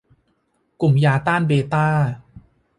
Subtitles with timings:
[0.03, 0.03] ยา
[0.81, 0.93] กลุ่ม
[1.27, 1.87] ต้านเบต้า